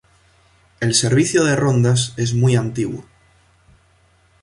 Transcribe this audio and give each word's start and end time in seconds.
El 0.79 0.95
servicio 0.95 1.43
de 1.43 1.55
rondas 1.55 2.15
es 2.17 2.33
muy 2.33 2.55
antiguo. 2.55 3.05